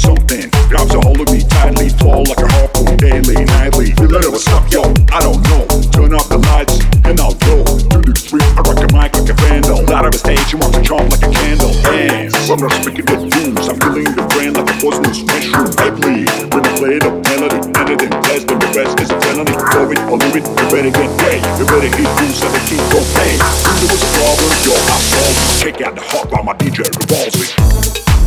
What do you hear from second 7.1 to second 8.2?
I'll go. Through the